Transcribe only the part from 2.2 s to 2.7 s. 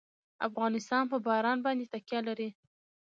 لري.